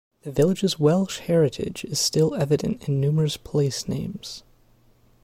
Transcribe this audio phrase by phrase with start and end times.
[0.23, 4.41] The village's Welsh heritage is still evident in numerous place names.